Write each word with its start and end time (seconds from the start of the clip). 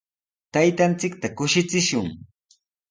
Taytanchikta 0.57 1.33
kushichishun. 1.37 2.13